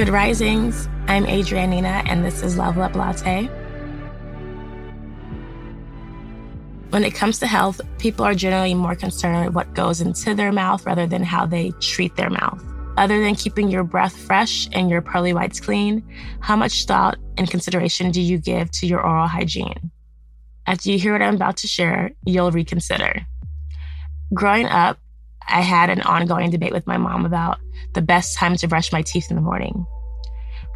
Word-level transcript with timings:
Good 0.00 0.08
risings. 0.08 0.88
I'm 1.08 1.26
Adrianne 1.26 1.68
Nina, 1.68 2.02
and 2.06 2.24
this 2.24 2.42
is 2.42 2.56
Level 2.56 2.82
Up 2.82 2.94
Latte. 2.94 3.44
When 6.88 7.04
it 7.04 7.14
comes 7.14 7.38
to 7.40 7.46
health, 7.46 7.82
people 7.98 8.24
are 8.24 8.34
generally 8.34 8.72
more 8.72 8.94
concerned 8.94 9.44
with 9.44 9.54
what 9.54 9.74
goes 9.74 10.00
into 10.00 10.34
their 10.34 10.52
mouth 10.52 10.86
rather 10.86 11.06
than 11.06 11.22
how 11.22 11.44
they 11.44 11.72
treat 11.80 12.16
their 12.16 12.30
mouth. 12.30 12.64
Other 12.96 13.20
than 13.20 13.34
keeping 13.34 13.70
your 13.70 13.84
breath 13.84 14.16
fresh 14.16 14.70
and 14.72 14.88
your 14.88 15.02
pearly 15.02 15.34
whites 15.34 15.60
clean, 15.60 16.02
how 16.40 16.56
much 16.56 16.86
thought 16.86 17.18
and 17.36 17.50
consideration 17.50 18.10
do 18.10 18.22
you 18.22 18.38
give 18.38 18.70
to 18.70 18.86
your 18.86 19.06
oral 19.06 19.28
hygiene? 19.28 19.90
After 20.66 20.90
you 20.90 20.98
hear 20.98 21.12
what 21.12 21.20
I'm 21.20 21.34
about 21.34 21.58
to 21.58 21.68
share, 21.68 22.12
you'll 22.24 22.52
reconsider. 22.52 23.26
Growing 24.32 24.64
up, 24.64 24.98
I 25.48 25.60
had 25.60 25.90
an 25.90 26.02
ongoing 26.02 26.50
debate 26.50 26.72
with 26.72 26.86
my 26.86 26.96
mom 26.96 27.26
about 27.26 27.58
the 27.94 28.02
best 28.02 28.36
time 28.36 28.56
to 28.56 28.68
brush 28.68 28.92
my 28.92 29.02
teeth 29.02 29.30
in 29.30 29.36
the 29.36 29.42
morning. 29.42 29.86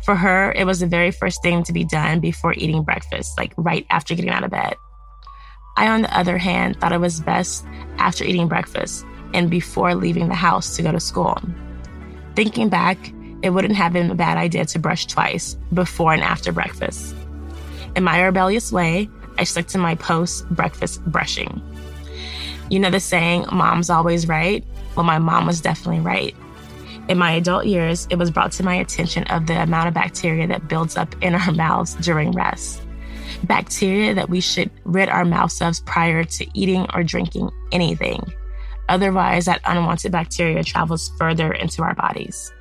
For 0.04 0.14
her, 0.14 0.52
it 0.52 0.66
was 0.66 0.80
the 0.80 0.86
very 0.86 1.10
first 1.10 1.42
thing 1.42 1.62
to 1.64 1.72
be 1.72 1.84
done 1.84 2.20
before 2.20 2.52
eating 2.54 2.82
breakfast, 2.82 3.38
like 3.38 3.54
right 3.56 3.86
after 3.90 4.14
getting 4.14 4.30
out 4.30 4.44
of 4.44 4.50
bed. 4.50 4.74
I, 5.76 5.88
on 5.88 6.02
the 6.02 6.16
other 6.16 6.38
hand, 6.38 6.78
thought 6.78 6.92
it 6.92 7.00
was 7.00 7.20
best 7.20 7.64
after 7.98 8.24
eating 8.24 8.48
breakfast 8.48 9.04
and 9.32 9.50
before 9.50 9.94
leaving 9.94 10.28
the 10.28 10.34
house 10.34 10.76
to 10.76 10.82
go 10.82 10.92
to 10.92 11.00
school. 11.00 11.38
Thinking 12.36 12.68
back, 12.68 12.98
it 13.42 13.50
wouldn't 13.50 13.76
have 13.76 13.92
been 13.92 14.10
a 14.10 14.14
bad 14.14 14.38
idea 14.38 14.64
to 14.66 14.78
brush 14.78 15.06
twice, 15.06 15.54
before 15.72 16.12
and 16.12 16.22
after 16.22 16.52
breakfast. 16.52 17.14
In 17.96 18.04
my 18.04 18.20
rebellious 18.22 18.72
way, 18.72 19.08
I 19.38 19.44
stuck 19.44 19.66
to 19.68 19.78
my 19.78 19.94
post 19.94 20.48
breakfast 20.50 21.04
brushing. 21.06 21.62
You 22.70 22.78
know 22.78 22.90
the 22.90 23.00
saying, 23.00 23.46
mom's 23.52 23.90
always 23.90 24.26
right? 24.26 24.64
Well, 24.96 25.04
my 25.04 25.18
mom 25.18 25.46
was 25.46 25.60
definitely 25.60 26.00
right. 26.00 26.34
In 27.08 27.18
my 27.18 27.32
adult 27.32 27.66
years, 27.66 28.06
it 28.08 28.16
was 28.16 28.30
brought 28.30 28.52
to 28.52 28.62
my 28.62 28.76
attention 28.76 29.24
of 29.24 29.46
the 29.46 29.62
amount 29.62 29.88
of 29.88 29.94
bacteria 29.94 30.46
that 30.46 30.68
builds 30.68 30.96
up 30.96 31.14
in 31.22 31.34
our 31.34 31.52
mouths 31.54 31.94
during 31.96 32.32
rest. 32.32 32.80
Bacteria 33.42 34.14
that 34.14 34.30
we 34.30 34.40
should 34.40 34.70
rid 34.84 35.08
our 35.08 35.24
mouths 35.24 35.60
of 35.60 35.84
prior 35.84 36.24
to 36.24 36.46
eating 36.58 36.86
or 36.94 37.02
drinking 37.02 37.50
anything. 37.72 38.32
Otherwise, 38.88 39.44
that 39.46 39.60
unwanted 39.66 40.12
bacteria 40.12 40.62
travels 40.62 41.10
further 41.18 41.52
into 41.52 41.82
our 41.82 41.94
bodies. 41.94 42.52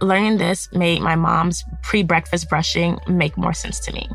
Learning 0.00 0.36
this 0.36 0.68
made 0.72 1.00
my 1.00 1.16
mom's 1.16 1.64
pre 1.82 2.02
breakfast 2.02 2.48
brushing 2.48 2.98
make 3.08 3.36
more 3.36 3.54
sense 3.54 3.80
to 3.80 3.92
me. 3.92 4.08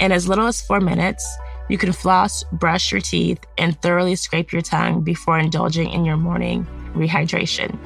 In 0.00 0.12
as 0.12 0.28
little 0.28 0.46
as 0.46 0.60
four 0.60 0.80
minutes, 0.80 1.24
you 1.68 1.78
can 1.78 1.92
floss, 1.92 2.44
brush 2.52 2.92
your 2.92 3.00
teeth, 3.00 3.38
and 3.58 3.80
thoroughly 3.80 4.16
scrape 4.16 4.52
your 4.52 4.62
tongue 4.62 5.02
before 5.02 5.38
indulging 5.38 5.90
in 5.90 6.04
your 6.04 6.16
morning 6.16 6.66
rehydration. 6.94 7.78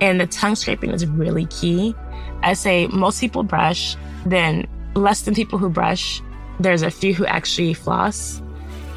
And 0.00 0.20
the 0.20 0.26
tongue 0.26 0.54
scraping 0.54 0.90
is 0.90 1.06
really 1.06 1.46
key. 1.46 1.94
I 2.42 2.54
say 2.54 2.86
most 2.88 3.20
people 3.20 3.42
brush, 3.42 3.96
then 4.26 4.66
less 4.94 5.22
than 5.22 5.34
people 5.34 5.58
who 5.58 5.68
brush. 5.68 6.22
There's 6.58 6.82
a 6.82 6.90
few 6.90 7.14
who 7.14 7.26
actually 7.26 7.74
floss, 7.74 8.42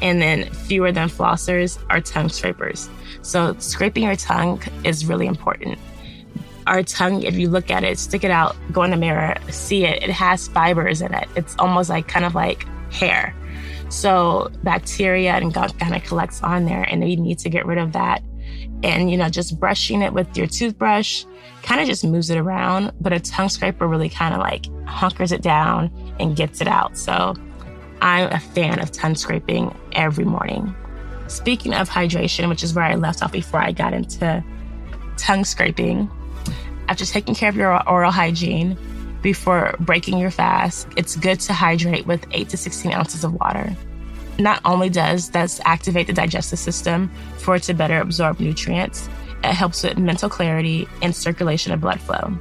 and 0.02 0.20
then 0.20 0.50
fewer 0.50 0.92
than 0.92 1.08
flossers 1.08 1.82
are 1.88 2.00
tongue 2.00 2.28
scrapers. 2.28 2.88
So 3.22 3.56
scraping 3.58 4.04
your 4.04 4.16
tongue 4.16 4.62
is 4.84 5.06
really 5.06 5.26
important. 5.26 5.78
Our 6.66 6.82
tongue, 6.82 7.22
if 7.22 7.34
you 7.36 7.48
look 7.48 7.70
at 7.70 7.84
it, 7.84 7.98
stick 7.98 8.24
it 8.24 8.30
out, 8.30 8.56
go 8.72 8.82
in 8.82 8.90
the 8.90 8.96
mirror, 8.96 9.36
see 9.50 9.84
it, 9.84 10.02
it 10.02 10.10
has 10.10 10.48
fibers 10.48 11.02
in 11.02 11.12
it. 11.14 11.28
It's 11.36 11.54
almost 11.58 11.90
like 11.90 12.08
kind 12.08 12.24
of 12.24 12.34
like 12.34 12.66
hair. 12.90 13.34
So 13.88 14.50
bacteria 14.62 15.32
and 15.34 15.52
gunk 15.52 15.78
kind 15.78 15.94
of 15.94 16.02
collects 16.04 16.42
on 16.42 16.64
there, 16.64 16.82
and 16.82 17.08
you 17.08 17.16
need 17.16 17.38
to 17.40 17.48
get 17.48 17.66
rid 17.66 17.78
of 17.78 17.92
that. 17.92 18.22
And, 18.82 19.10
you 19.10 19.16
know, 19.16 19.28
just 19.28 19.58
brushing 19.58 20.02
it 20.02 20.12
with 20.12 20.36
your 20.36 20.46
toothbrush 20.46 21.24
kind 21.62 21.80
of 21.80 21.86
just 21.86 22.04
moves 22.04 22.28
it 22.28 22.36
around, 22.36 22.92
but 23.00 23.12
a 23.12 23.20
tongue 23.20 23.48
scraper 23.48 23.86
really 23.86 24.10
kind 24.10 24.34
of 24.34 24.40
like 24.40 24.66
hunkers 24.86 25.32
it 25.32 25.40
down 25.40 25.90
and 26.20 26.36
gets 26.36 26.60
it 26.60 26.68
out. 26.68 26.98
So 26.98 27.34
I'm 28.02 28.30
a 28.30 28.38
fan 28.38 28.80
of 28.80 28.92
tongue 28.92 29.14
scraping 29.14 29.74
every 29.92 30.24
morning. 30.24 30.74
Speaking 31.26 31.72
of 31.72 31.88
hydration, 31.88 32.50
which 32.50 32.62
is 32.62 32.74
where 32.74 32.84
I 32.84 32.96
left 32.96 33.22
off 33.22 33.32
before 33.32 33.60
I 33.60 33.72
got 33.72 33.94
into 33.94 34.44
tongue 35.16 35.44
scraping, 35.44 36.10
after 36.88 37.06
taking 37.06 37.34
care 37.34 37.48
of 37.48 37.56
your 37.56 37.88
oral 37.88 38.10
hygiene, 38.10 38.76
before 39.24 39.74
breaking 39.80 40.18
your 40.18 40.30
fast, 40.30 40.86
it's 40.98 41.16
good 41.16 41.40
to 41.40 41.54
hydrate 41.54 42.06
with 42.06 42.26
8 42.30 42.50
to 42.50 42.58
16 42.58 42.92
ounces 42.92 43.24
of 43.24 43.32
water. 43.32 43.74
Not 44.38 44.60
only 44.66 44.90
does 44.90 45.30
this 45.30 45.62
activate 45.64 46.06
the 46.06 46.12
digestive 46.12 46.58
system 46.58 47.10
for 47.38 47.56
it 47.56 47.62
to 47.62 47.72
better 47.72 47.98
absorb 47.98 48.38
nutrients, 48.38 49.08
it 49.42 49.54
helps 49.54 49.82
with 49.82 49.96
mental 49.96 50.28
clarity 50.28 50.86
and 51.00 51.16
circulation 51.16 51.72
of 51.72 51.80
blood 51.80 52.02
flow. 52.02 52.36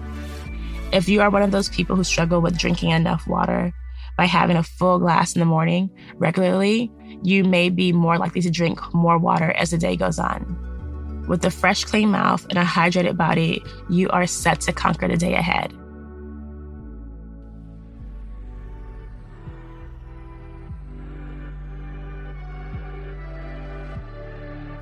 If 0.91 1.07
you 1.07 1.21
are 1.21 1.29
one 1.29 1.41
of 1.41 1.51
those 1.51 1.69
people 1.69 1.95
who 1.95 2.03
struggle 2.03 2.41
with 2.41 2.57
drinking 2.57 2.89
enough 2.89 3.25
water 3.27 3.73
by 4.17 4.25
having 4.25 4.57
a 4.57 4.63
full 4.63 4.99
glass 4.99 5.35
in 5.35 5.39
the 5.39 5.45
morning 5.45 5.89
regularly, 6.15 6.91
you 7.23 7.45
may 7.45 7.69
be 7.69 7.93
more 7.93 8.17
likely 8.17 8.41
to 8.41 8.51
drink 8.51 8.93
more 8.93 9.17
water 9.17 9.53
as 9.53 9.71
the 9.71 9.77
day 9.77 9.95
goes 9.95 10.19
on. 10.19 11.25
With 11.29 11.45
a 11.45 11.49
fresh, 11.49 11.85
clean 11.85 12.09
mouth 12.09 12.45
and 12.49 12.59
a 12.59 12.63
hydrated 12.63 13.15
body, 13.15 13.63
you 13.89 14.09
are 14.09 14.27
set 14.27 14.59
to 14.61 14.73
conquer 14.73 15.07
the 15.07 15.15
day 15.15 15.35
ahead. 15.35 15.73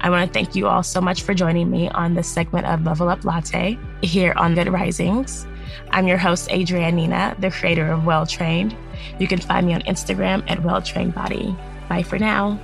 I 0.04 0.10
want 0.10 0.28
to 0.28 0.34
thank 0.34 0.56
you 0.56 0.68
all 0.68 0.82
so 0.82 1.00
much 1.00 1.22
for 1.22 1.36
joining 1.36 1.70
me 1.70 1.88
on 1.90 2.16
this 2.16 2.28
segment 2.28 2.66
of 2.66 2.84
Level 2.84 3.08
Up 3.08 3.24
Latte 3.24 3.78
here 4.02 4.34
on 4.36 4.56
Good 4.56 4.68
Risings. 4.68 5.46
I'm 5.92 6.08
your 6.08 6.18
host, 6.18 6.50
Adrianne 6.50 6.96
Nina, 6.96 7.36
the 7.38 7.52
creator 7.52 7.86
of 7.86 8.04
Well 8.04 8.26
Trained. 8.26 8.76
You 9.20 9.28
can 9.28 9.38
find 9.38 9.68
me 9.68 9.76
on 9.76 9.82
Instagram 9.84 10.44
at 10.50 10.64
Well 10.64 10.82
Trained 10.82 11.14
Body. 11.14 11.56
Bye 11.88 12.02
for 12.02 12.18
now. 12.18 12.60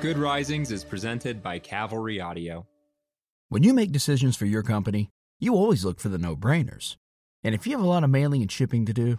Good 0.00 0.18
Risings 0.18 0.72
is 0.72 0.82
presented 0.82 1.44
by 1.44 1.60
Cavalry 1.60 2.20
Audio. 2.20 2.66
When 3.50 3.62
you 3.62 3.72
make 3.72 3.92
decisions 3.92 4.34
for 4.34 4.46
your 4.46 4.64
company, 4.64 5.10
you 5.38 5.54
always 5.54 5.84
look 5.84 6.00
for 6.00 6.08
the 6.08 6.18
no 6.18 6.34
brainers. 6.34 6.96
And 7.44 7.54
if 7.54 7.68
you 7.68 7.76
have 7.76 7.84
a 7.84 7.88
lot 7.88 8.02
of 8.02 8.10
mailing 8.10 8.42
and 8.42 8.50
shipping 8.50 8.84
to 8.86 8.92
do, 8.92 9.18